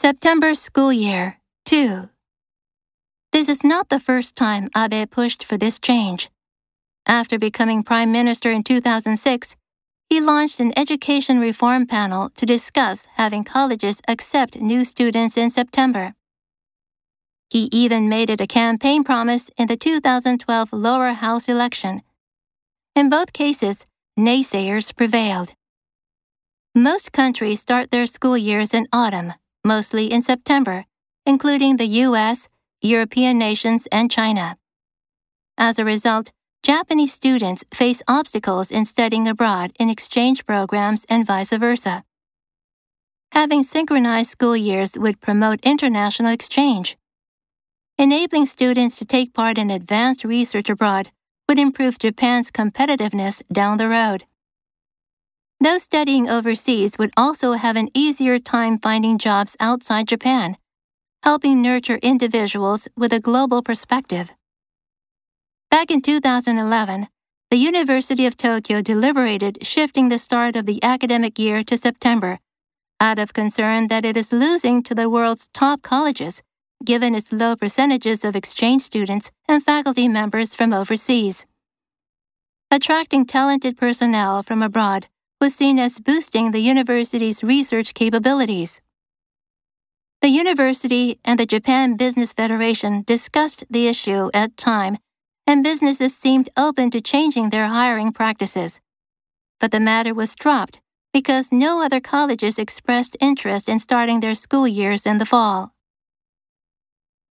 [0.00, 2.08] September school year 2.
[3.32, 6.30] This is not the first time Abe pushed for this change.
[7.06, 9.56] After becoming prime minister in 2006,
[10.08, 16.14] he launched an education reform panel to discuss having colleges accept new students in September.
[17.50, 22.00] He even made it a campaign promise in the 2012 lower house election.
[22.96, 23.84] In both cases,
[24.18, 25.52] naysayers prevailed.
[26.74, 29.34] Most countries start their school years in autumn,
[29.64, 30.84] mostly in September,
[31.26, 32.48] including the US,
[32.80, 34.56] European nations, and China.
[35.58, 41.56] As a result, Japanese students face obstacles in studying abroad in exchange programs and vice
[41.56, 42.04] versa.
[43.32, 46.98] Having synchronized school years would promote international exchange.
[47.96, 51.10] Enabling students to take part in advanced research abroad
[51.48, 54.24] would improve Japan's competitiveness down the road.
[55.62, 60.56] Those studying overseas would also have an easier time finding jobs outside Japan,
[61.22, 64.32] helping nurture individuals with a global perspective.
[65.70, 67.08] Back in 2011,
[67.50, 72.38] the University of Tokyo deliberated shifting the start of the academic year to September,
[72.98, 76.42] out of concern that it is losing to the world's top colleges,
[76.86, 81.44] given its low percentages of exchange students and faculty members from overseas.
[82.70, 85.06] Attracting talented personnel from abroad
[85.40, 88.82] was seen as boosting the university's research capabilities.
[90.20, 94.98] The university and the Japan Business Federation discussed the issue at time,
[95.46, 98.80] and businesses seemed open to changing their hiring practices.
[99.58, 100.78] But the matter was dropped
[101.12, 105.72] because no other colleges expressed interest in starting their school years in the fall.